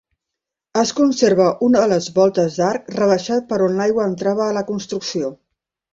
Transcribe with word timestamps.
Es 0.83 0.93
conserva 0.99 1.49
una 1.67 1.83
de 1.83 1.91
les 1.91 2.09
voltes 2.15 2.57
d'arc 2.61 2.89
rebaixat 2.95 3.47
per 3.53 3.61
on 3.67 3.77
l'aigua 3.81 4.11
entrava 4.13 4.45
a 4.47 4.57
la 4.61 4.65
construcció. 4.71 5.35